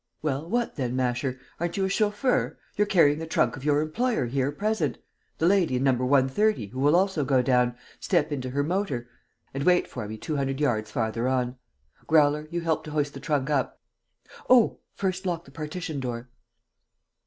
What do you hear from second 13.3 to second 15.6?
up. Oh, first lock the